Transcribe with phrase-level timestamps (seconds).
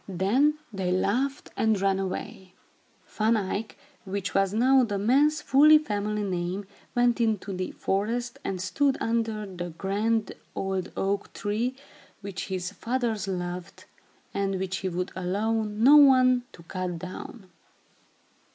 [0.09, 2.55] Then they laughed and ran away.
[3.05, 8.59] Van Eyck, which was now the man's full family name, went into the forest and
[8.59, 11.75] stood under the grand old oak tree,
[12.21, 13.85] which his fathers loved,
[14.33, 17.51] and which he would allow none to cut down.